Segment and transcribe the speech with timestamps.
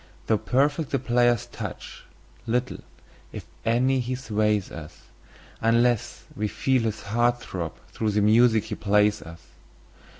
[0.25, 2.05] Though perfect the player's touch,
[2.47, 2.79] little,
[3.31, 5.01] if any, he sways us,
[5.61, 9.41] Unless we feel his heart throb through the music he plays us.